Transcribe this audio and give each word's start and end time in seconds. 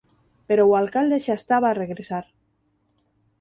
Pero 0.47 0.63
o 0.69 0.77
alcalde 0.81 1.23
xa 1.25 1.35
estaba 1.41 1.67
a 1.69 1.77
regresar. 1.83 2.25